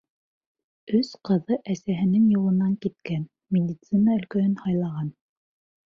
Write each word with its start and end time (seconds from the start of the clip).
Өс 0.99 1.11
ҡыҙы 1.29 1.59
әсәһенең 1.75 2.25
юлынан 2.37 2.73
киткән: 2.87 3.31
медицина 3.59 4.19
өлкәһен 4.21 4.61
һайлаған. 4.67 5.17